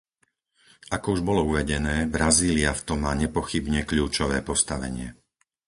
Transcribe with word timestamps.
Ako 0.95 1.07
už 1.15 1.21
bolo 1.27 1.41
uvedené, 1.51 1.95
Brazília 2.15 2.71
v 2.75 2.81
tom 2.87 2.99
má 3.05 3.13
nepochybne 3.23 3.81
kľúčové 3.89 4.37
postavenie. 4.49 5.07